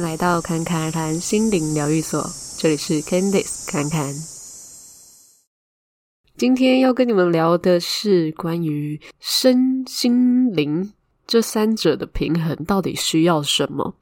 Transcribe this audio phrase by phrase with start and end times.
[0.00, 2.24] 来到侃侃而谈心灵疗愈所，
[2.56, 4.14] 这里是 Candice 侃侃。
[6.36, 10.92] 今天要跟你们聊的是关于身心灵
[11.26, 13.94] 这三者的平衡，到底需要什么？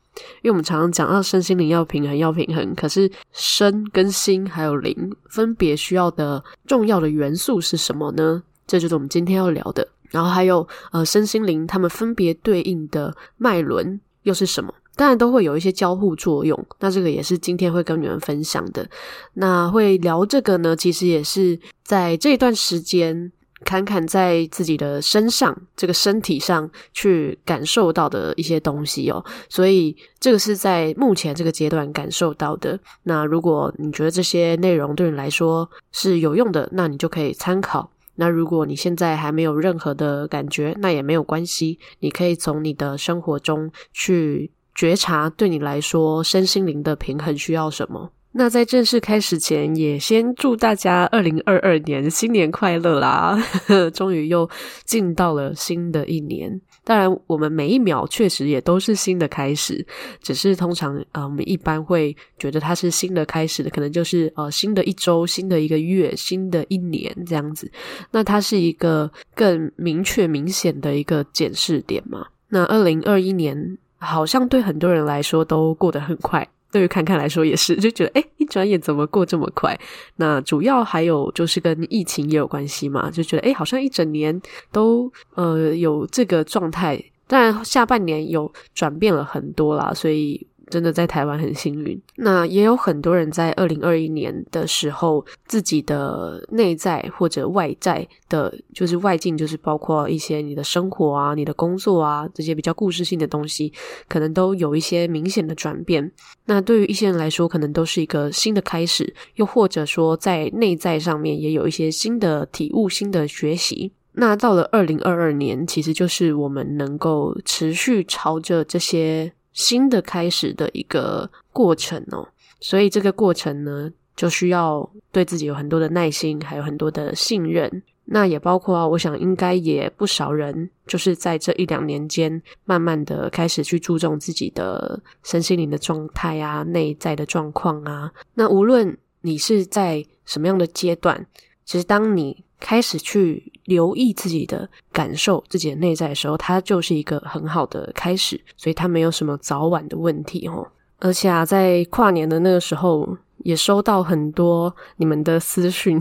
[0.42, 4.94] 因为我们常常讲到身心灵要平衡，要平衡，可是身跟心还有灵
[5.30, 8.42] 分别需要的重要的元素是什么呢？
[8.66, 9.86] 这就是我们今天要聊的。
[10.10, 14.72] 然后还有呃，身心灵它们分别对应的脉轮又是什么？
[14.96, 16.66] 当然都会有一些交互作用。
[16.80, 18.88] 那这个也是今天会跟你们分享的。
[19.34, 23.30] 那会聊这个呢，其实也是在这段时间。
[23.64, 32.78] 侃侃在自己的身上，这个身体上去感受到的一些东西哦，所以这个是在目前这个阶段感受到的。
[33.04, 37.90] 那如果你觉得这些内容对你来说是有用的，那你就可以参考。
[38.16, 48.12] 那如果你现在还没有任何的感觉，那也没有关系，你可以从你的生活中去觉察，对你来说身心灵的平衡需要什么。
[48.38, 53.42] 那在正式开始前，也先祝大家二零二二年新年快乐啦！
[53.94, 54.46] 终于又
[54.84, 56.60] 进到了新的一年。
[56.84, 59.84] 当然，我们每一秒确实也都是新的开始，
[60.20, 67.72] 只是通常呃，我们一般会觉得它是新的开始的，可能就是呃新的一周、新的一个月、新的一年这样子。
[68.10, 72.26] 那它是一个更明确、明显的一个检视点嘛。
[72.50, 76.46] 那二零二一年好像对很多人来说都过得很快。
[76.70, 79.78] 对于侃侃来说也是，就觉得诶，一转眼怎么过这么快？
[80.16, 84.38] 那主要还有就是跟疫情也有关系嘛，就觉得诶，好像一整年
[84.70, 90.46] 都呃有这个状态，当然下半年有转变了很多啦，所以。
[90.68, 103.72] 真的在台湾很幸运，那也有很多人在二零二一年的时候，自己的内在或者外在的，就是外境，就是包括一些你的生活啊、你的工作啊这些比较故事性的东西，
[104.08, 106.10] 可能都有一些明显的转变。
[106.46, 113.92] 那对于一些人来说，可能都是一个新的开始，又或者说在内在上面也有一些新的体悟、新的学习。
[114.14, 119.32] 那到了二零二二年，其实就是我们能够持续朝着这些。
[119.56, 122.28] 新的开始的一个过程哦，
[122.60, 127.82] 所以这个过程呢，就需要对自己有很多的耐心，还有很多的信任。
[128.08, 138.12] 那也包括啊，我想应该也不少人，就是在这一两年间，慢慢的开始去注重自己的身心灵的状态啊，内在的状况啊。
[138.34, 141.26] 那无论你是在什么样的阶段，
[141.64, 150.66] 其实当你开始去留意自己的感受、自己的内在的时候，它就是一个很好的开始，所以它没有什么早晚的问题哦。
[150.98, 156.00] 而且啊，在跨年的那个时候，也收到很多你们的私讯，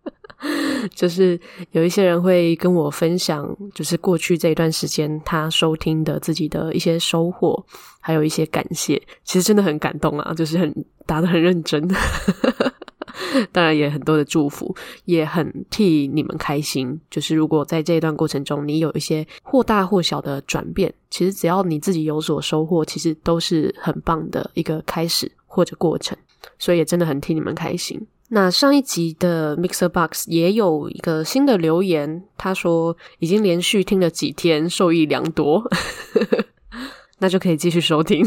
[0.94, 1.40] 就是
[1.70, 7.64] 有一些人会跟我分享，就是过去这一段时间他收听的自己的一些收获，
[8.00, 11.82] 还有一些感谢，其实真的很感动啊，就是很答得很认真。
[13.52, 17.00] 当然也很多的祝福，也很替你们开心。
[17.10, 26.16] 就是如果在这一段过程中，你有一些或大或小的转变，其实只要你自己有所收获，其实都是很棒的一个开始或者过程。
[26.58, 28.04] 所以也真的很替你们开心。
[28.28, 35.62] 那上一集的 Mixer Box 也有一个新的留言，他说已经连续听了几天，受益良多，
[37.20, 38.24] 那就可以继续收听。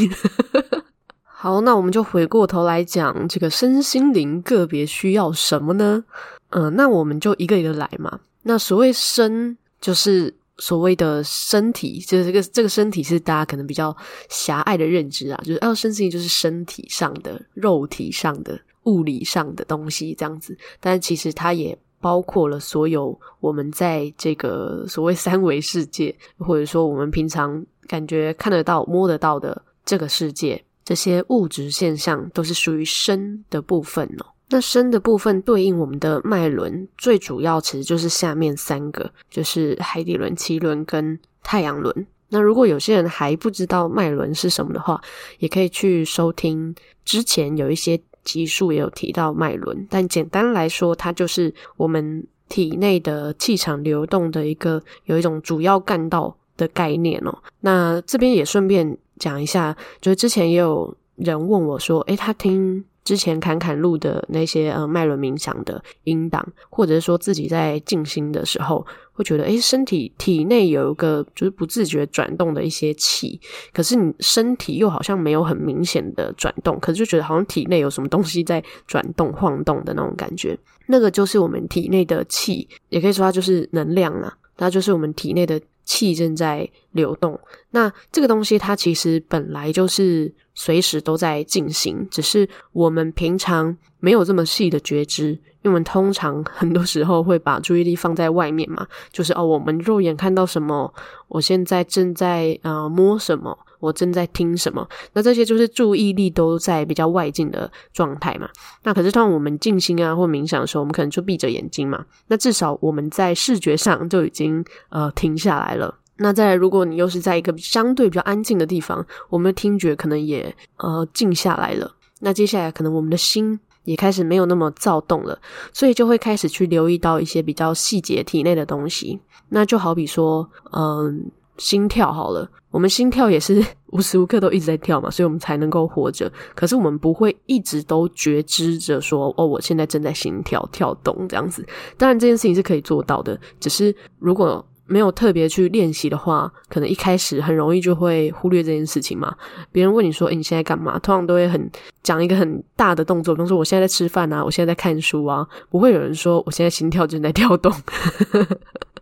[1.38, 6.02] 好，那我们就回过头来讲这个身心灵个别需要什么呢？
[6.48, 8.18] 嗯、那我们就一个一个来嘛。
[8.44, 13.94] 那所谓身，就是所谓的身体，就是这个这个身体是大家可能比较
[14.30, 20.56] 狭隘的认知啊，就是哦，身心就是身体上的、肉体上的、物理上的东西这样子。
[20.80, 30.64] 但其实它也包括了所有我们在这个所谓三维世界，或者说我们平常感觉看得到、摸得到的这个世界。
[30.86, 34.26] 这些物质现象都是属于身的部分哦。
[34.48, 42.06] 那身的部分对应我们的脉轮，最主要其实就是下面三个，就是海底轮、脐轮跟太阳轮。
[42.28, 45.02] 那如果有些人还不知道脉轮是什么的话，
[45.40, 46.72] 也可以去收听
[47.04, 49.84] 之前有一些集数也有提到脉轮。
[49.90, 57.36] 但简单来说，它就是我们体内的气场流动的一个有一种主要干道的概念哦。
[57.58, 58.96] 那这边也顺便。
[59.18, 73.40] 讲一下，就是之前也有人问我说：“诶，他听之前侃侃录的那些呃脉轮冥想的音档，或者是说自己在静心的时候，会觉得诶，身体体内有一个就是不自觉转动的一些气，
[73.72, 85.60] 可是你身体又好像没有很明显的转动，可是就觉得好像体内有什么东西在转动晃动的那种感觉，那个就是我们体内的气，也可以说它就是能量啊，它就是我们体内的。
[85.86, 87.40] 气正在流动，
[87.70, 100.92] 那这个东西它其实本来就是随时都在进行，只是我们平常没有这么细的觉知，因为我们通常 很多时候会把注意力放在外面嘛，就是哦，我们肉眼看到什么，
[101.28, 108.48] 我现在正在呃摸什么，我正在听什么，那这些就是注意力都在比较外境的状态嘛。
[108.82, 115.98] 那可是当我们静心啊或冥想的时候，我们可能就闭着眼睛嘛，那至少我们在视觉上就已经呃停下来了。
[116.18, 121.94] 那再，如果你又是在一个相对比较安静的地方，我们的听觉可能也呃静下来了。
[122.20, 125.38] 那接下来可能我们的心也开始没有那么躁动了，
[125.74, 129.20] 所以就会开始去留意到一些比较细节体内的东西。
[129.50, 136.30] 那就好比说，嗯、心跳好了，我们心跳也是 无时无刻都一直在跳嘛，所以我们才能够活着。
[136.54, 141.64] 可是我们不会一直都觉知着说，哦，我现在正在心跳跳动这样子。
[141.96, 149.34] 当然这件事情是可以做到的，只是如果没有特别去练习的话，可能一开始很容易就会忽略这件事情嘛。
[149.72, 151.68] 别人问你说：“诶，你现在干嘛？”通常都会很
[152.04, 157.72] 讲一个很大的动作，比方说：“我现在在吃饭啊，我现在在看书啊。”不会有人说：“我现在心跳正在跳动。”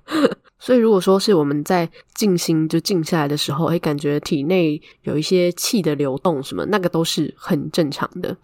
[0.65, 8.35] 所以，如果说是我们在静心就静下来的时候，会感觉体内有一些气的流动，什么那个都是很正常的。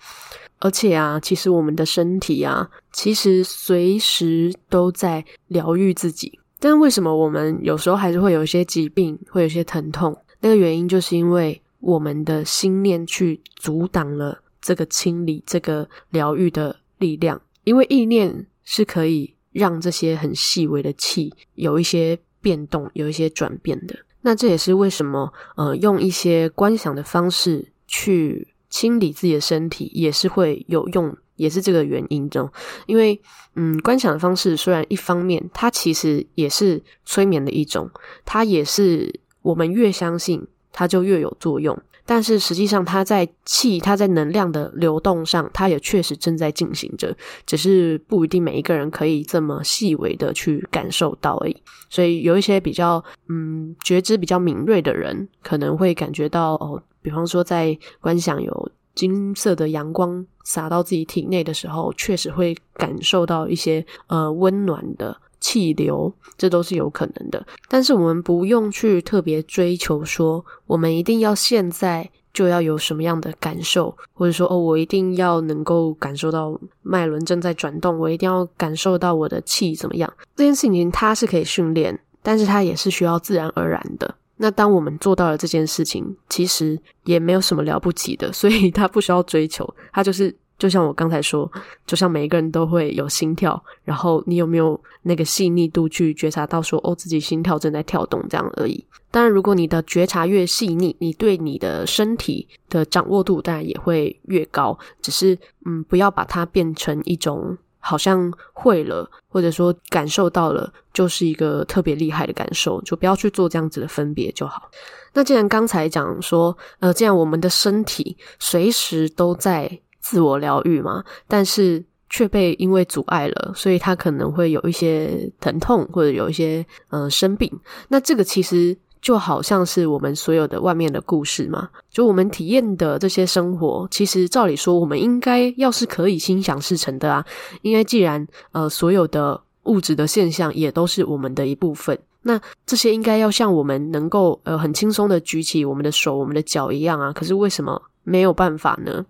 [0.58, 6.38] 而且啊，其实我们的身体啊，其实随时都在疗愈自己。
[6.58, 10.14] 但为什么我们有时候还是会有一些疾病，会有一些疼痛？
[10.40, 17.40] 那个原因就是因为我们的心念去阻挡了这个清理、这个疗愈的力量。
[17.64, 23.94] 因为意念是可以让这些很细微的气有一些变动、有一些转变的。
[24.22, 31.16] 那这也是为什么，呃，用一些观想的方式去清理自己的身体，也是会有用。
[31.36, 32.52] 也是这个原因中，
[32.84, 33.18] 因为
[33.54, 37.90] 嗯，观想的方式虽然一方面它其实也是催眠的一种，
[38.26, 47.16] 它也是我们越相信它就越有作用，但是实际上它在气、它在能量的流动上，它也确实正在进行着，
[47.46, 51.56] 只是不一定每一个人可以这么细微的去感受到而已。
[51.88, 58.72] 所以有一些比较嗯觉知比较敏锐的人，可能会感觉到哦，比方说在观想有。
[58.92, 67.44] 金色的阳光洒到自己体内的时候，确实会感受到一些呃温暖的气流，这都是有可能的。
[67.68, 80.12] 但是我们不用去特别追求说，我们一定要现在就要有什么样的感受，或者说哦，我一定要能够感受到脉轮正在转动，我一定要感受到我的气怎么样。
[80.36, 84.14] 这件事情它是可以训练，但是它也是需要自然而然的。
[84.36, 91.50] 那当我们做到了这件事情，其实也没有什么了不起的，所以他不需要追求，他就是就像我刚才说，
[91.86, 98.84] 就像每一个人都会有心跳，然后你有没有那个细腻度去觉察到说，哦，自己心跳正在跳动这样而已。
[99.10, 107.58] 当然，如果你的觉察越细腻，你对你的身体的掌握度当然也会越高，只是嗯，不要把它变成一种。
[107.82, 114.70] 好像会了，或者说感受到了，就是一个特别厉害的感受，就不要去做这样子的分别就好。
[115.14, 127.50] 那既然刚才讲说，呃，既然我们的身体随时都在自我疗愈嘛，但是却被因为阻碍了，所以它可能会有一些疼痛，或者有一些呃生病。
[127.88, 128.76] 那这个其实。
[129.02, 137.24] 就好像是我们所有的外面的故事嘛，就我们体验的这些生活，其实照理说，我们应该要是可以心想事成的啊。
[137.62, 147.12] 因为既然呃所有的物质的现象也都是我们的一部分，那这些应该要像我们能够呃很轻松的举起我们的手、我们的脚一样啊。
[147.12, 149.04] 可是为什么没有办法呢？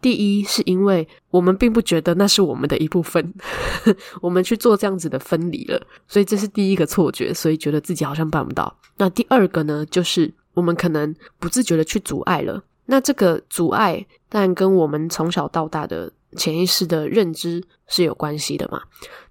[0.00, 3.34] 第一是因为我们并不觉得那是我们的一部分，
[4.20, 8.76] 我们去做这样子的分离了，所以这是第一个错觉，所以觉得自己好像办不到。
[8.98, 12.62] 那第二个呢，就是我们可能不自觉的去阻碍了。
[12.84, 18.82] 那这个阻碍但跟我们从小到大的潜意识的认知是有关系的嘛。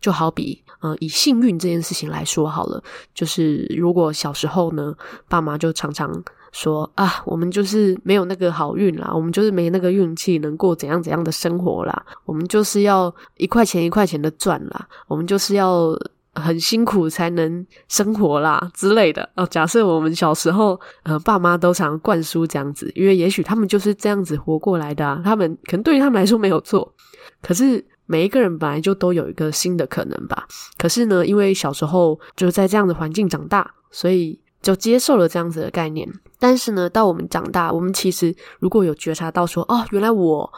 [0.02, 2.84] 就好比，呃，以幸运这件事情来说好了，
[3.16, 4.94] 就是如果小时候呢，
[5.28, 6.24] 爸妈就常常。
[6.56, 15.90] 说啊，我们就是没有那个好运啦，我们就是没那个运气，能过怎样怎样的生活啦，我们就是要一块钱一块钱的赚啦，我们就是要
[16.36, 19.28] 很辛苦才能生活啦之类的。
[19.36, 26.94] 哦，假设我们小时候，呃，爸妈都常灌输这样子，因为也许他们就是这样子活过来的，他们可能对于他们来说没有错，
[27.42, 30.48] 可是每一个人本来就都有一个新的可能吧。
[30.78, 34.40] 可是呢，因为小时候就是在这样的环境长大，所以。
[34.64, 40.50] 就接受了这样子的概念，但是呢，到我们长大，我们其实如果有觉察到说，哦，原来我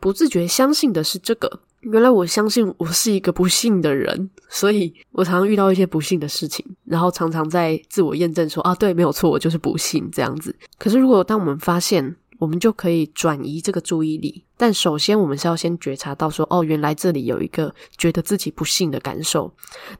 [0.00, 1.48] 不自觉相信的是这个，
[1.82, 10.52] 原来我相信我是一个不幸的人，所以我常常遇到一些不幸的事情，然后常常在自我验证说，啊，对，没有错，我就是不幸这样子。
[10.76, 14.44] 可是如果当我们发现，我们就可以转移这个注意力。
[14.56, 19.48] 但首先，我们是要先觉察到说，哦，原来这里有一个觉得自己不幸的感受。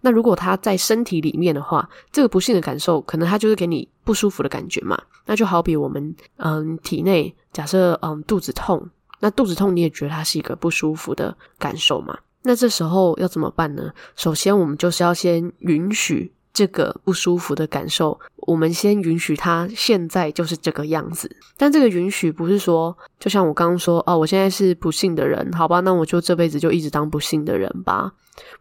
[0.00, 5.00] 那如果他在身体里面的话，这个不幸的感受，可能他就是给你不舒服的感觉嘛。
[5.24, 12.18] 那就好比我们，嗯，体内假设，嗯，肚子痛，那肚子痛你也觉得它是一个不舒服的感受嘛。
[12.42, 13.92] 那这时候要怎么办呢？
[14.16, 16.32] 首先，我们就是要先允许。
[16.52, 21.34] 这个不舒服的感受，我们先允许它现在就是这个样子。
[21.56, 28.12] 但这个允许不是说，就像我刚刚说，哦，我现在是不幸的人，好吧，那我就这辈子就一直当不幸的人吧。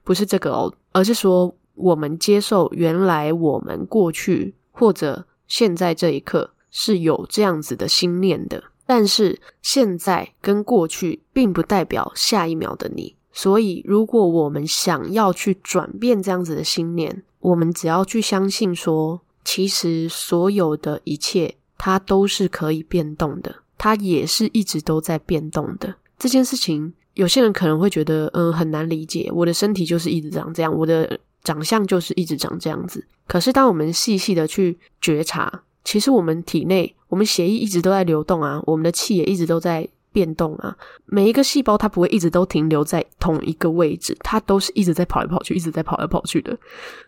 [0.03, 13.15] 不是这个哦，而是说，我们接受原来我们过去或者现在这一刻是有这样子的心念的，但是现在跟过去并不代表下一秒的你。
[13.33, 25.95] 所以，如果我们想要去转变这样子的心念，我们只要去相信说，其实所有的一切它都是可以变动的，它也是一直都在变动的。
[26.17, 29.29] 这件事情，有些人可能会觉得，嗯，很难理解。
[29.33, 33.05] 我的身体就是一直长这样，我的长相就是一直长这样子。
[33.27, 39.89] 可是，当我们细细的去觉察，其实我们体内，我们血液一直都在流动啊，我们的气也一直都在。
[40.11, 40.75] 变动啊，
[41.05, 46.57] 每一个细胞它不会一直都停留在同一个位置，它都是一直在跑来跑去，一直在跑来跑去的。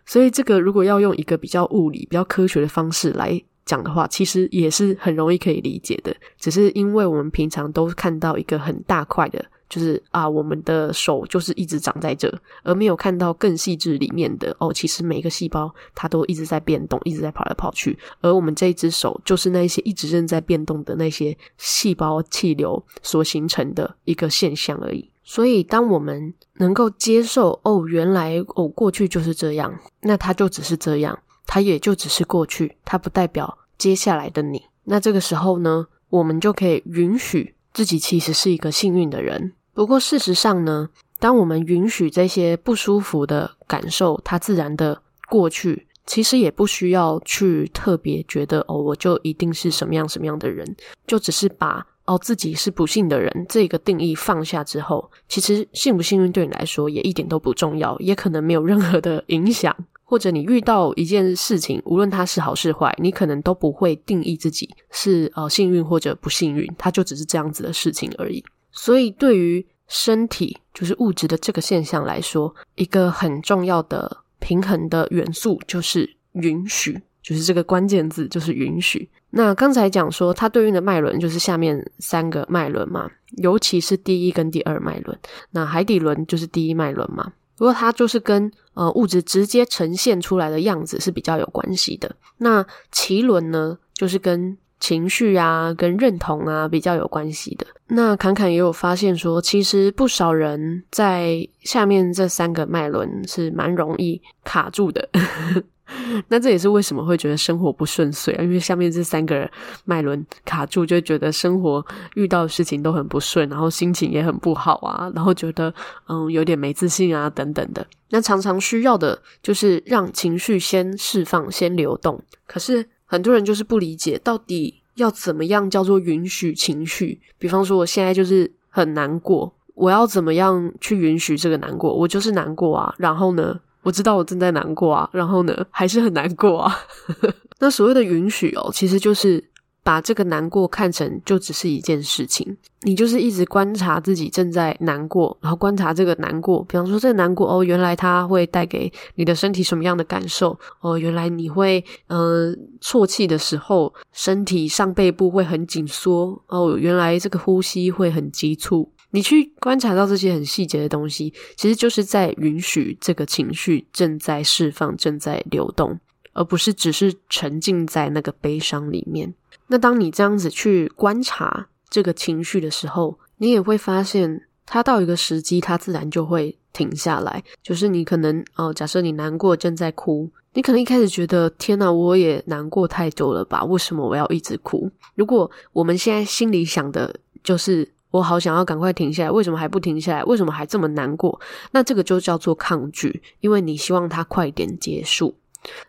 [0.06, 6.16] 所以这个如果要用一个比较物理、比较科学的方式来讲的话，其实也是很容易可以理解的。
[6.38, 9.44] 只是因为我们平常都看到一个很大块的。
[9.74, 14.72] 就是啊，我们的手就是一直长在这，而没有看到更细致里面的哦。
[14.72, 17.98] 其实每一个细胞它都一直在变动，一直在跑来跑去。
[18.22, 25.10] 而我们这一只手，就是那些一直正在变动的那些细胞气流所形成的一个现象而已。
[25.24, 34.62] 所以，当我们能够接受哦，原来哦过去就是这样，那它就只是这样，它也就只是过去，它不代表接下来的你。
[34.84, 39.54] 那这个时候呢，我们就可以允许自己其实是一个幸运的人。
[39.74, 40.90] 不过，事实上呢，
[41.20, 50.76] 当我们允许这些不舒服的感受，它自然的过去，其实也不需要去特别觉得哦，我就一定是什么样什么样的人，
[51.08, 59.76] 就只是把哦自己是不幸的人这个定义放下之后，其实幸不幸运对你来说也一点都不重要，也可能没有任何的影响。
[60.06, 68.44] 或者你遇到一件事情，无论它是好是坏，你可能都不会定义自己是呃幸运或者不幸运，它就只是这样子的事情而已。
[68.74, 79.08] 所以，对于身体就是物质的这个现象来说，一个很重要的平衡的元素就是允许，就是这个关键字就是允许。
[79.30, 85.18] 那刚才讲说，它对应的脉轮就是下面三个脉轮嘛，尤其是第一跟第二脉轮。
[85.52, 92.16] 那海底轮就是第一脉轮嘛，不过它就是跟呃物质直接呈现出来的样子是比较有关系的。
[92.38, 97.66] 那脐轮呢，就是跟情绪啊，跟认同啊比较有关系的。
[97.88, 105.08] 那侃侃也有发现说，其实不少人在下面这三个脉轮是蛮容易卡住的。
[106.28, 109.50] 那这也是为什么会觉得生活不顺遂啊，因为下面这三个
[109.86, 111.86] 脉轮卡住，就觉得生活
[112.16, 115.74] 遇到的事情都很不顺，然后心情也很不好啊，然后觉得
[116.10, 117.88] 嗯有点没自信啊等等的。
[118.10, 122.22] 那常常需要的就是让情绪先释放，先流动。
[122.46, 122.86] 可是。
[123.14, 127.22] 很多人就是不理解，到底要怎么样叫做允许情绪？
[127.38, 131.94] 比方说，我现在就是很难过，我要怎么样去允许这个难过？
[131.94, 136.76] 我就是难过啊，然后呢，我知道我正在难过啊，然后呢，还是很难过啊。
[137.62, 139.44] 那所谓的允许哦，其实就是。
[139.84, 146.64] 把这个难过看成就只是一件事情，你就是一直观察自己正在难过，然后观察这个难过。
[146.64, 150.58] 比方说，这个难过哦，原来它会带给你的身体什么样的感受？
[150.80, 156.42] 哦，原来你会嗯、呃、啜泣的时候，身体上背部会很紧缩。
[156.48, 158.90] 哦，原来这个呼吸会很急促。
[159.12, 166.00] 你去观察到这些很细节的东西，其实就是在允许这个情绪正在释放、正在流动，
[166.34, 169.34] 而不是只是沉浸在那个悲伤里面。
[169.74, 177.44] 那当你这样子去观察这个情绪的时候，你也会发现，它到一个时机，它自然就会停下来。
[177.64, 183.64] 就是你可能，哦、假设你难过正在哭，你可能一开始觉得，天哪，我也难过太久了吧？
[183.64, 184.92] 为什么我要一直哭？
[185.16, 187.12] 如果我们现在心里想的
[187.44, 190.24] 就是，我好想要赶快停下来，为什么还不停下来？
[190.26, 191.42] 为什么还这么难过？
[191.72, 195.34] 那这个就叫做抗拒，因为你希望它快点结束。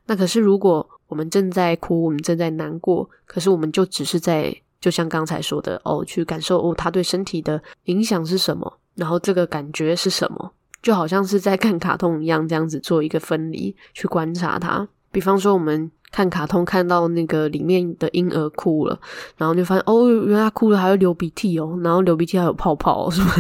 [0.07, 10.53] 那可是如果，我们正在哭，我们正在难过，可是我们就只是在，就像刚才说的哦，去感受哦，他对身体的影响是什么，然后这个感觉是什么，
[10.83, 14.89] 就好像是在看卡通一样，这样子做一个分离，去观察它。
[15.13, 15.89] 比方说我们。
[16.15, 18.97] 看卡通看到那个里面的婴儿哭了，
[19.37, 23.35] 然后就发现哦，原来他哭了还会流鼻涕哦，然后流鼻涕还有泡泡，是吧？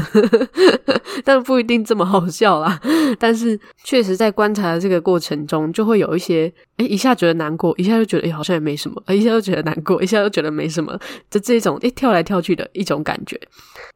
[1.24, 2.80] 但不一定这么好笑啦。
[3.20, 10.98] 但是确实在观察的这个过程中，就会有一些诶，一下觉得难过，一下又觉得诶，好像也没什么，一下又觉得难过，一下又觉得没什么，
[11.30, 13.40] 就这种诶，跳来跳去的一种感觉。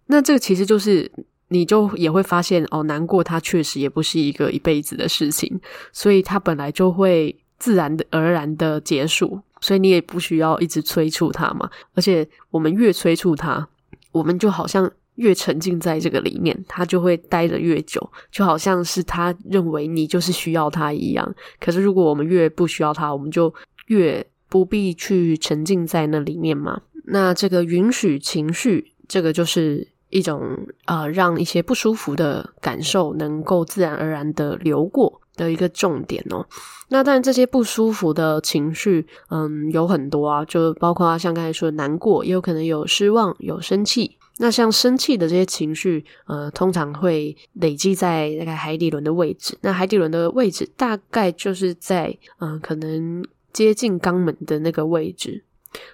[0.07, 1.11] 那这个其实就是
[1.49, 5.61] 你就也会发现哦，难过它确实也不是一个一辈子的事情，
[5.93, 7.35] 所以它本来就会。
[7.59, 11.69] 自然的而然的结束，所以你也不需要一直催促他嘛。
[11.95, 13.69] 而且我们越催促他，
[14.13, 21.35] 我们就好像越沉浸在这个里面，他就会待得越久，就好像是他认为你就是需要他一样。
[21.59, 23.53] 可是如果我们越不需要他，我们就
[23.87, 26.81] 越不必去沉浸在那里面嘛。
[27.07, 30.41] 那这个允许情绪，这个就是一种
[30.85, 35.21] 呃，让一些不舒服的感受能够自然而然的流过。
[35.39, 36.45] 的一个重点哦，
[36.91, 44.19] 那当然这些不舒服的情绪，嗯，有很多啊，就包括像刚才说的难过，也有可能有失望、有生气。
[44.41, 49.57] 那像生气的这些情绪，呃，通常会累积在那个海底轮的位置。
[49.63, 55.45] 那海底轮的位置大概就是在，嗯、可能接近肛门的那个位置。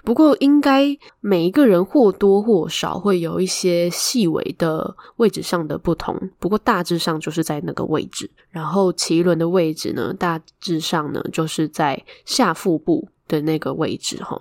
[0.05, 6.31] 不过，应该每一个人或多或少会有一些细微的位置上的不同。
[6.38, 8.31] 不过，大致上就是在那个位置。
[8.51, 14.40] 然后，脐轮的位置呢，大致上呢就是在下腹部的那个位置哈。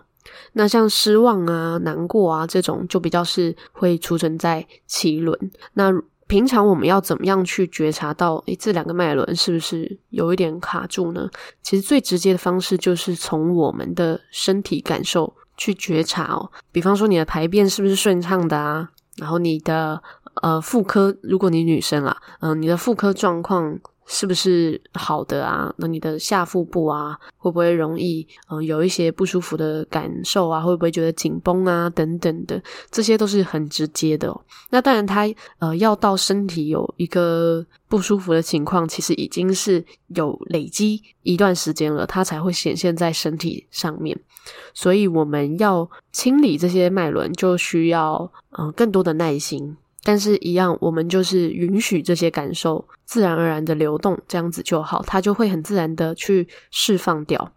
[0.54, 5.38] 那像失望啊、难过啊这种，就比较是会储存在脐轮。
[5.74, 5.92] 那
[6.28, 11.30] 平常我们要怎么样去觉察到，诶，这两个脉轮是不是有一点卡住呢？
[11.62, 16.52] 其实最直接的方式就是从我们的身体感受去觉察哦。
[16.72, 18.90] 比方说你的排便是不是顺畅的啊？
[19.18, 20.02] 然后你的
[20.42, 23.80] 呃妇科，如果你女生啊，嗯、你的妇科状况。
[24.06, 25.74] 是不是好的啊？
[25.78, 30.62] 那你的下腹部啊，会不会容易嗯、有一些不舒服的感受啊？
[30.62, 31.90] 会不会觉得紧绷啊？
[31.90, 32.62] 等等的，
[32.92, 34.42] 这些都是很直接的哦。
[34.70, 35.28] 那当然，它
[35.60, 44.20] 呃要到身体有一个不舒服的情况，其实已经是有累积一段时间了，它才会显现在身体上面。
[44.74, 49.78] 所以我们要清理这些脉轮，就需要嗯、更多的耐心。
[50.04, 57.54] 但是，一样，我们就是允许这些感受自然而然的流动，这样子就好，它就会很自然的去释放掉。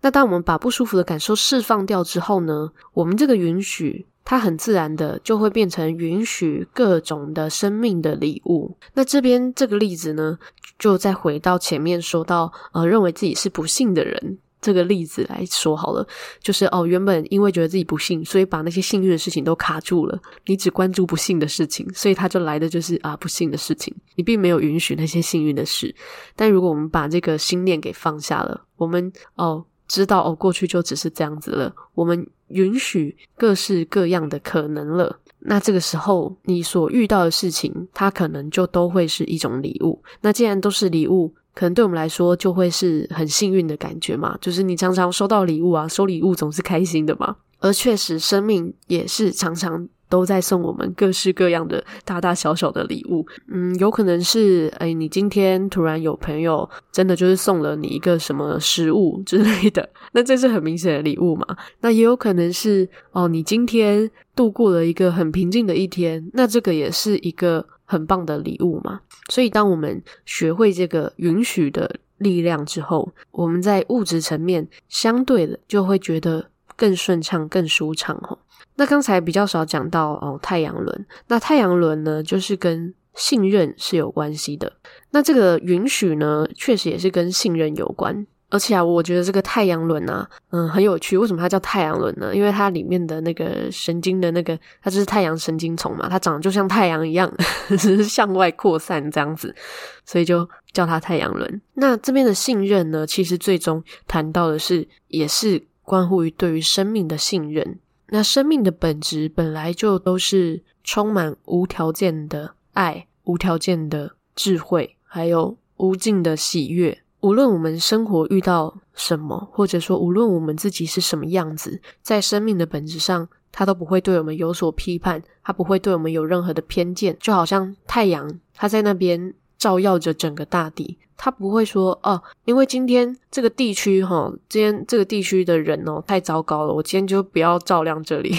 [0.00, 8.76] 那当我们把不舒服的感受释放掉之后呢，我们这个允许，它很自然的就会变成允许各种的生命的礼物。
[8.94, 10.38] 那这边这个例子呢，
[10.78, 14.38] 就再回到前面说到，呃，认为自己是不幸的人。
[14.62, 16.06] 这个例子来说好了，
[16.40, 20.16] 就是哦，原本因为觉得自己不幸，所以把那些幸运的事情都卡住了。
[20.46, 23.92] 你只关注不幸的事情，所以他就来的就是啊不幸的事情。
[24.14, 25.92] 你并没有允许那些幸运的事。
[26.36, 35.18] 但如果我们把这个心念给放下了，我们哦知道哦过去就只是这样子了，我们允许各式各样的可能了。
[35.40, 40.00] 那这个时候你所遇到的事情，它可能就都会是一种礼物。
[40.20, 41.34] 那既然都是礼物。
[41.54, 47.36] 可能对我们来说就会是很幸运的感觉嘛，就是你常常收到礼物啊，收礼物总是开心的嘛。
[47.60, 53.24] 而确实，生命也是常常都在送我们各式各样的大大小小的礼物。
[53.46, 61.46] 嗯，有可能是，哎，你今天突然有朋友真的就是送了你一个什么食物之类的， 那这是很明显的礼物嘛。
[61.82, 67.64] 那也有可能是，哦，你今天度过了一个很平静的一天，那这个也是一个。
[67.92, 78.38] 很棒的礼物嘛，所以当我们学会这个允许的力量之后，我们在物质层面相对的就会觉得更顺畅、更舒畅哦。
[78.76, 81.06] 那刚才比较少讲到哦，太阳轮。
[81.28, 84.72] 那太阳轮呢，就是跟信任是有关系的。
[85.10, 88.26] 那这个允许呢，确实也是跟信任有关。
[88.52, 91.16] 而且啊，我觉得这个太阳轮啊，嗯，很有趣。
[91.16, 92.36] 为什么它叫太阳轮呢？
[92.36, 97.32] 因为它里面的那个神经的那个，它就是太阳神经丛嘛，它长得就像太阳一样，
[97.78, 99.56] 只是向外扩散这样子，
[100.04, 101.62] 所以就叫它太阳轮。
[101.72, 107.78] 那这边的信任呢，其实最终谈到的是，也是关乎于对于生命的信任。
[108.08, 117.01] 那生命的本质本来就都是充满无条件的爱、无条件的智慧，还有无尽的喜悦。
[117.22, 127.16] 无论我们生活遇到什么，或者说无论我们自己是什么样子，在生命的本质上，它都不会对我们有所批判，它不会对我们有任何的偏见。
[127.20, 138.34] 就好像太阳，它在那边照耀着整个大地，它不会说哦，因为今天这个地区哈，今天这个地区的人哦太糟糕了，我今天就不要照亮这里。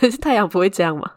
[0.00, 1.10] 可 是太阳不会这样嘛？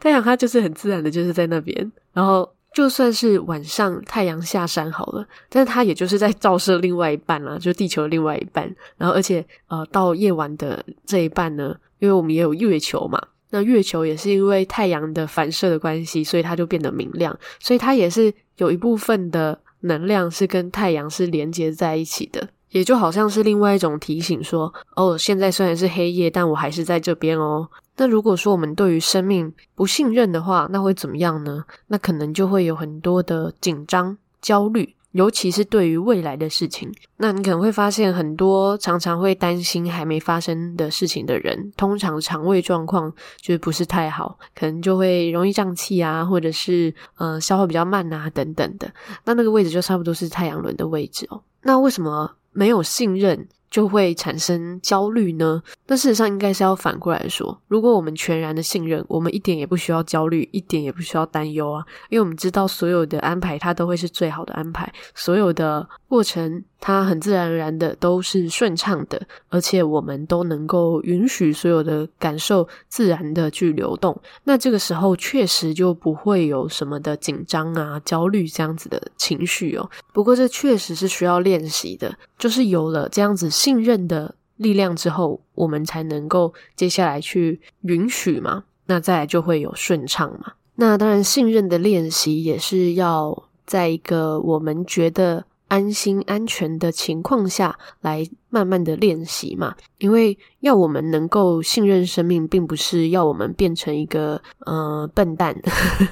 [0.00, 2.48] 太阳它就是很自然的，就是在那边，然后。
[2.76, 8.70] 就算是晚上太阳下山好了，但是它也就是在照射另外一半啦，就地球的另外一半。
[8.98, 22.46] 然后而且呃，到夜晚的这一半呢，因为我们也有月球嘛，那月球也是因为太阳的反射的关系，所以它就变得明亮，所以它也是有一部分的能量是跟太阳是连接在一起的。
[22.70, 27.68] 也就好像是另外一种提醒说，哦，现在虽然是黑夜，但我还是在这边哦。
[27.96, 31.64] 那如果说我们对于生命不信任的话，那会怎么样呢？
[31.86, 36.92] 那可能就会有很多的紧张、焦虑，尤其是对于未来的事情。
[37.16, 48.92] 那你可能会发现，很多常常会担心还没发生的事情的人，通常肠胃状况就是不是太好，可能就会容易胀气啊，或者是呃消化比较慢啊等等的。
[49.24, 51.40] 那那个位置就差不多是太阳轮的位置哦。
[51.62, 52.32] 那为什么？
[52.56, 55.62] 没有信任就会产生焦虑呢？
[55.86, 74.16] 那事实上应该是要反过来说，如果我们全然的信任，我们一点也不需要焦虑，一点也不需要担忧啊，因为我们知道所有的安排它都会是最好的安排，所有的过程它很自然而然的都是顺畅的，而且我们都能够允许所有的感受自然的去流动。
[74.44, 79.90] 那这个时候确实就不会有什么的紧张啊、焦虑这样子的情绪哦。
[80.12, 82.16] 不过这确实是需要练习的。
[82.38, 90.52] 就是有了这样子信任的力量之后，我们才能够接下来去允许嘛，那再来就会有顺畅嘛。
[90.76, 99.74] 那当然，信任的练习也是要在一个我们觉得安心、安全的情况下来慢慢的练习嘛。
[99.98, 105.56] 因为要我们能够信任生命，并不是要我们变成一个呃笨蛋，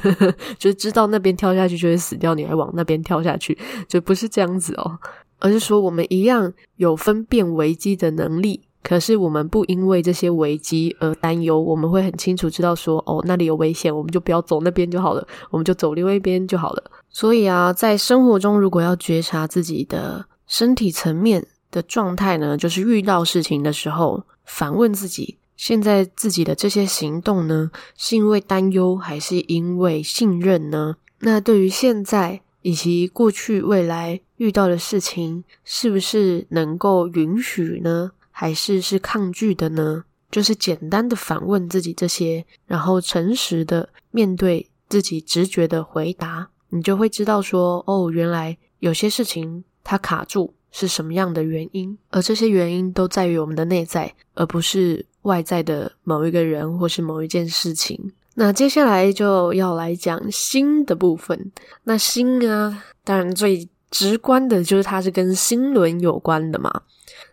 [0.58, 3.56] 就是知道那边跳下去就会死掉，你还往那边跳下去，
[3.88, 4.98] 就不是这样子哦。
[5.40, 11.60] 而是说，我们一样有分辨危机的能力，可是我们不因为这些危机而担忧。
[11.60, 16.82] 我们会很清楚知道说，哦，那里有危险，我们就不要走那边就好了，我们就走另外一边就好了。
[17.14, 30.96] 所以啊，在生活中，如果要觉察自己的身体层面的状态呢，就是遇到事情的时候，反问自己，现在自己的这些行动呢，是因为担忧，还是因为信任呢？
[31.20, 34.20] 那对于现在以及过去、未来。
[34.38, 38.10] 遇到的事情是不是能够允许呢？
[38.32, 40.04] 还是是抗拒的呢？
[40.28, 58.12] 就是简单的反问自己这些，然后诚实的面对自己直觉的回答，你就会知道说，哦，原来有些事情它卡住是什么样的原因，而这些原因都在于我们的内在，而不是外在的某一个人或是某一件事情。
[58.34, 61.52] 那接下来就要来讲心的部分。
[61.84, 63.68] 那心啊，当然最。
[63.90, 66.82] 直观的就是它是跟心轮有关的嘛。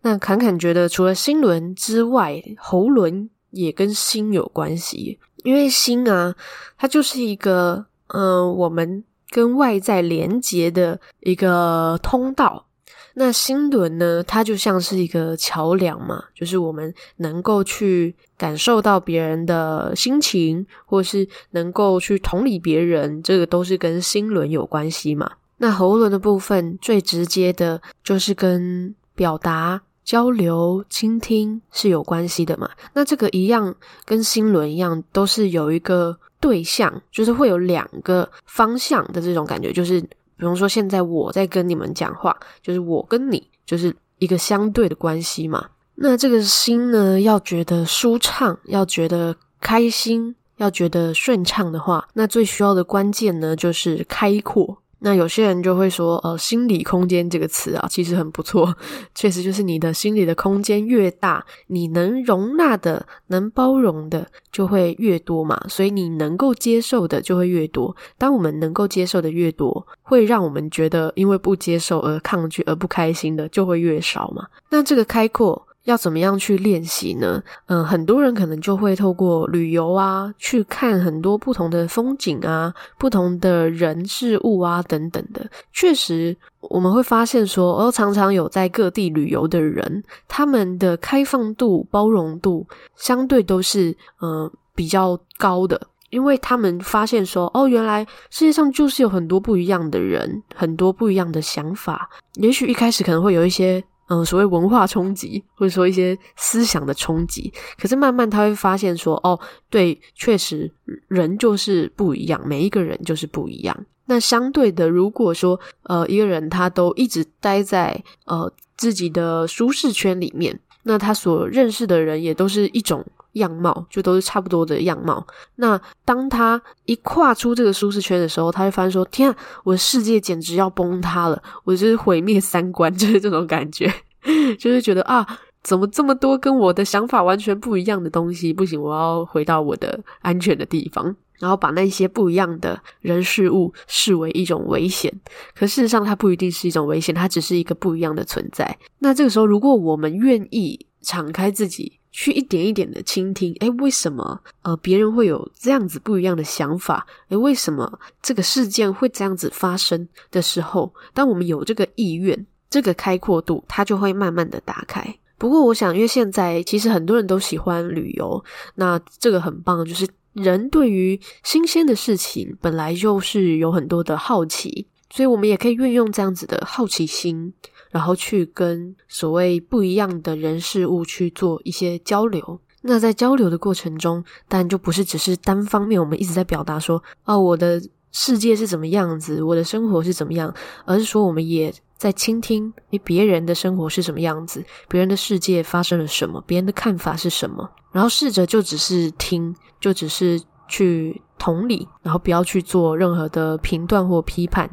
[0.03, 5.17] 那侃侃觉得，除了心轮之外，喉轮也跟心有关系。
[5.37, 6.35] 因为心啊，
[6.77, 12.67] 它就是一个，嗯、我们跟外在连接的一个通道。
[13.13, 25.29] 那心轮呢，它就像是一个桥梁嘛，就是我们能够去感受到别人的心情，或是能够去同理别人，这个都是跟心轮有关系嘛。
[25.57, 32.69] 那喉轮的部分最直接的就是跟表达、交流、倾听是有关系的嘛。
[32.93, 39.71] 那这个一样跟心轮一样，都是有一个对象，就是会有两个方向的这种感觉。
[39.71, 45.69] 就是比如说现在我在跟你们讲话，就是我跟你就是一个相对的关系嘛。
[45.95, 54.80] 那这个心呢，要觉得舒畅，要觉得开心，要觉得顺畅的话，那最需要的关键呢，就是开阔。
[55.03, 58.75] 那有些人就会说，呃，心理空间这个词啊，其实很不错，
[59.15, 67.95] 确实就是你的心理的空间越大，你能容纳的、能包容的就会越多嘛，所以你能够接受的就会越多。
[68.19, 74.45] 当我们能够接受的越多，会让我们觉得因为不接受而抗拒而不开心的就会越少嘛。
[74.69, 75.67] 那这个开阔。
[75.85, 77.41] 要怎么样去练习呢？
[77.65, 85.49] 嗯，很多人可能就会透过旅游啊，去看很多不同的风景啊，不同的人事物啊等等的。
[85.73, 102.07] 确实，我们会发现说，哦，常常有在各地旅游的人，他们的开放度、包容度相对都是嗯比较高的，因为他们发现说，哦，原来世界上就是有很多不一样的人，很多不一样的想法。
[102.35, 103.83] 也许一开始可能会有一些。
[104.11, 110.69] 嗯，所谓文化冲击，或者说一些思想的冲击，可是慢慢他会发现说，哦，对，确实
[111.07, 113.85] 人就是不一样，每一个人就是不一样。
[114.07, 125.25] 那相对的，如果说呃一个人他都一直待在呃自己的舒适圈里面，那他所认识的人也都是一种样貌，就都是差不多的样貌。
[125.55, 131.41] 那当他一跨出这个舒适圈的时候，他会发现说：“天啊，我的世界简直要崩塌了！
[131.63, 133.91] 我就是毁灭三观，就是这种感觉，
[134.59, 135.25] 就是觉得啊，
[135.63, 138.53] 怎么这么多跟我的想法完全不一样的东西？
[138.53, 145.11] 不行，我要回到我的安全的地方。”然后把那些不一样的人事物视为一种危险，
[145.55, 148.77] 可事实上它不一定是一种危险，它只是一个不一样的存在。
[148.99, 157.05] 那这个时候，如果我们愿意敞开自己，去一点一点的倾听，诶，为什么呃别人会有这样子不一样的想法？
[157.29, 165.15] 诶，为什么这个事件会这样子发生的时候，当我们有这个意愿，这个开阔度，它就会慢慢的打开。
[165.37, 168.43] 不过，我想，因为现在其实很多人都喜欢旅游，
[168.75, 170.07] 那这个很棒，就是。
[170.33, 177.53] 人对于新鲜的事情本来就是有很多的好奇，所以我们也可以运用这样子的好奇心，
[177.91, 182.59] 然后去跟所谓不一样的人事物去做一些交流。
[182.81, 187.79] 那在交流的过程中，当然就不是只是单方面，我们一直在表达说，哦，我的
[188.11, 190.51] 世界是怎么样子，我的生活是怎么样，
[190.85, 197.69] 而是说我们也在倾听你别人的生活是什么样子，别人的世界发生了什么，别人的看法是什么。
[197.91, 204.67] 然后试着就只是听，就只是去同理，然后不要去做任何的评断或批判，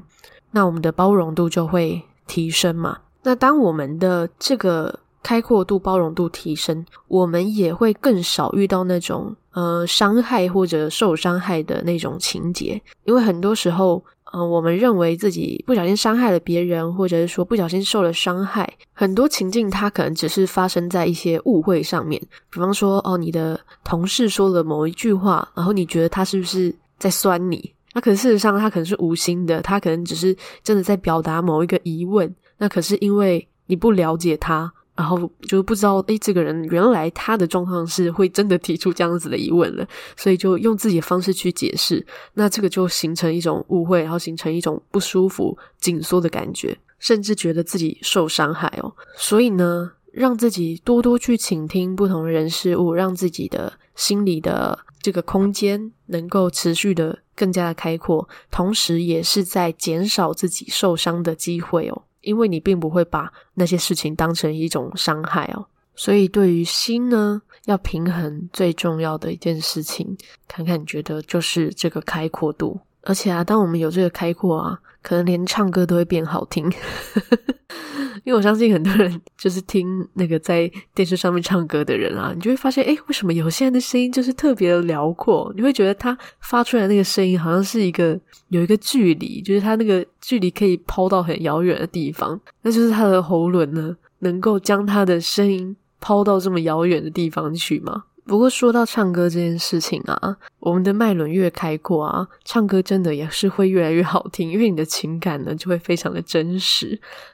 [0.53, 3.01] 那我们的包容度就会提升嘛。
[3.29, 14.03] 那当我们的这个开阔度、包容度提升，我们也会更少遇到那种呃伤害或者受伤害的那种情节，因为很多时候。
[14.31, 22.21] 嗯、呃，我们认为自己不小心伤害了别人，或者是说不小心受了伤害，很多情境它可能只是发生在一些误会上面。
[22.51, 27.73] 比方说，哦，你的同事说了某一句话，然后你觉得他是不是在酸你？
[27.95, 32.31] 那可是事实上他可能是无心的，他可能只是真的在表达某一个疑问。
[32.59, 34.73] 那可是因为你不了解他。
[34.95, 48.93] 然后就不知道，诶，这个人原来他的状况是会真的提出这样子的疑问了，所以就用自己的方式去解释，那这个就形成一种误会，然后形成一种不舒服、紧缩的感觉，甚至觉得自己受伤害哦。
[49.17, 62.03] 所以呢，让自己多多去倾听不同的人事物，让自己的心里的这个空间能够持续的更加的开阔，同时也是在减少自己受伤的机会哦。
[62.21, 72.81] 因为你并不会把那些事情当成一种伤害哦，所以对于心呢，要平衡最重要的一件事情，看看你觉得就是这个开阔度。
[73.09, 76.71] 而且啊，当我们有这个开阔啊，可能连唱歌都会变好听。
[78.25, 85.51] 因为我相信很多人就是听那个在电视上面唱歌的人啊，你就会发现，诶，为什么有些人的声音就是特别的辽阔？
[85.57, 98.05] 你会觉得他发出来那个声音好像是一个有一个距离，就是他那个距离可以抛到很遥远的地方，那就是他的喉轮呢，能够将他的声音抛到这么遥远的地方去吗？
[98.29, 106.89] 不过说到唱歌这件事情啊，我们的脉轮越开阔啊，唱歌真的也是会越来越好听，因为你的情感呢就会非常的真实，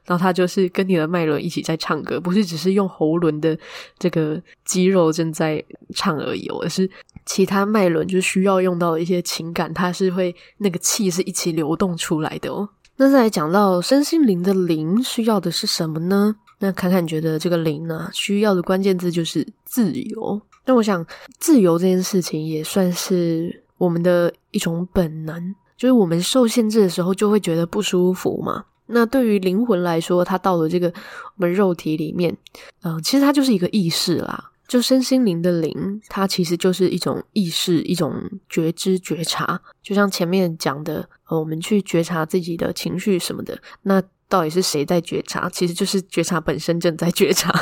[0.07, 3.59] 然后它就是跟你的脉轮一起在唱歌，不是只是用喉轮的
[3.99, 5.63] 这个肌肉正在
[5.97, 6.89] 唱而已，而是
[7.27, 12.69] 其他脉轮就需要用到的一些情感，它是会那个气是一起流动出来的哦。
[12.97, 16.37] 那再来讲到身心灵的灵需要的是什么呢？
[16.61, 20.41] 那侃侃觉得这个灵呢，需要的关键字就是自由。
[20.65, 21.05] 那我想，
[21.39, 28.65] 自由这件事情也算是我们的一种本能，就是我们受限制的时候就会觉得不舒服嘛。
[28.87, 32.37] 那对于灵魂来说，它到了这个我们肉体里面，
[32.83, 34.51] 嗯、其实它就是一个意识啦。
[34.67, 38.15] 就身心灵的灵，它其实就是一种意识，一种
[38.49, 39.61] 觉知、觉察。
[39.83, 45.51] 就像前面讲的，呃，我们去觉察自己的情绪什么的，那到底是谁在觉察？
[45.51, 47.53] 其实就是觉察本身正在觉察。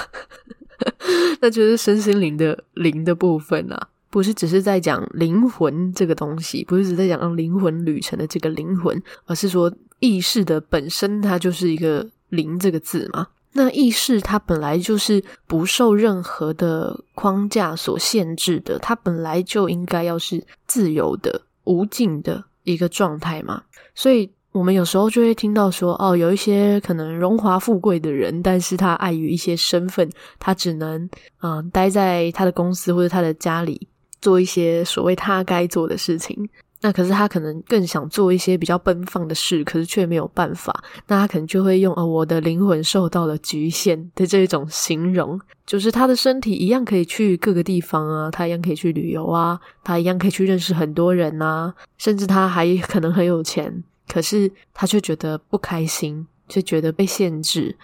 [1.40, 13.28] 那就是身心灵的灵的部分啊，不是只是在讲灵魂这个东西，不是只在讲灵魂旅程的这个灵魂，而是说意识的本身，它就是一个灵这个字嘛。
[13.54, 23.64] 那意识它本来就是不受任何的框架所限制的，它本来就应该要是自由的、无尽的一个状态嘛，
[23.94, 24.30] 所以。
[24.52, 31.08] 我们有时候就会听到说，哦，有一些可能荣华富贵的人，但是他碍于一些身份，他只能
[31.40, 33.88] 嗯、待在他的公司或者他的家里，
[34.20, 36.48] 做一些所谓他该做的事情。
[36.84, 40.82] 那可是他可能更想做一些比较奔放的事，可是却没有办法。
[41.06, 53.84] 那他可能就会用哦，我的灵魂受到了局限的这种形容，就是他的身体一样可以去各个地方啊，他一样可以去旅游啊，他一样可以去认识很多人啊，甚至他还可能很有钱。
[54.12, 57.74] 可是他却觉得不开心，却觉得被限制，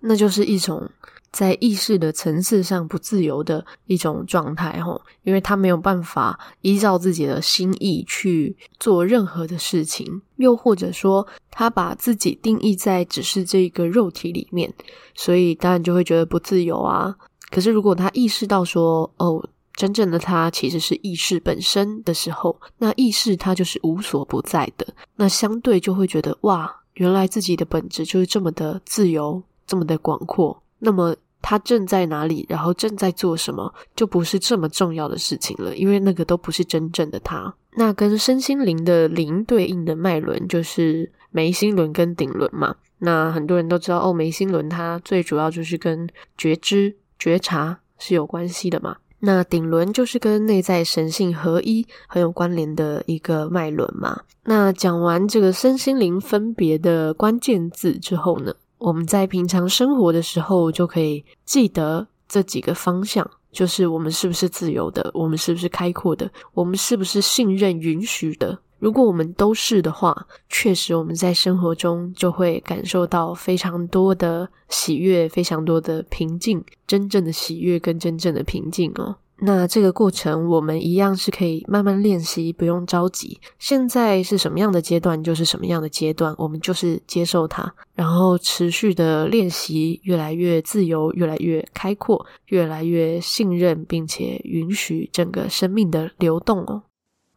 [0.00, 0.90] 那就是一种
[1.30, 14.70] 在意识的层次上不自由的一种状态，吼，因为他没有办法依照自己的心意去做任何的事情，又或者说他把自己定义在只是这个肉体里面，
[15.14, 17.16] 所以当然就会觉得不自由啊。
[17.48, 19.42] 可是如果他意识到说，哦，
[19.82, 30.62] 真正的他其实是意识本身的时候，那意识它就是无所不在的，那相对就会觉得哇，原来自己的本质就是这么的自由，这么的广阔。
[30.78, 37.52] 那么他正在哪里，然后正在做什么，就不是这么重要的事情了，因为那个都不是真正的他。
[37.72, 42.76] 那跟身心灵的灵对应的脉轮就是眉心轮跟顶轮嘛。
[42.98, 48.96] 那很多人都知道哦，眉心轮它最主要就是跟觉知、觉察是有关系的嘛。
[49.24, 54.22] 那顶轮就是跟内在神性合一很有关联的一个脉轮嘛。
[54.42, 68.58] 那讲完这个身心灵分别的关键字之后呢，我们在平常生活的时候，就可以记得这几个方向，就是我们是不是自由的，我们是不是开阔的，我们是不是信任、允许的。
[68.82, 79.14] 如果我们都是的话，确实我们在生活中就会感受到非常多的喜悦，非常多的平静，真正的喜悦跟真正的平静哦。
[79.44, 83.40] 那这个过程，我们一样是可以慢慢练习，不用着急。
[83.60, 96.82] 现在是什么样的阶段，就是什么样的阶段，我们就是接受它，然后持续的练习，越来越自由，越来越开阔，越来越信任，并且允许整个生命的流动哦。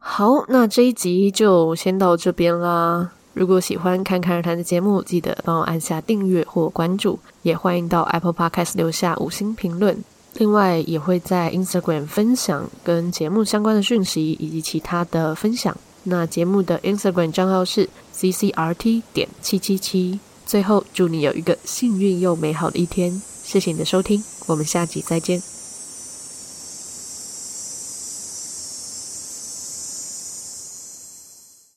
[0.08, 3.10] 好，那这一集就先到这边啦。
[3.34, 10.02] 如果喜欢侃侃而谈的节目，记得帮我按下订阅或关注，也欢迎到 Apple Podcast 留下五星评论。
[10.34, 15.76] 另外也会在 Instagram 分享跟节目相关的讯息以及其他的分享。
[16.04, 20.18] 那节目的 Instagram 账号是 ccrt 点七七七。
[20.46, 25.42] 最后祝你有一个幸运又美好的一天，谢谢你的收听，我们下集再见。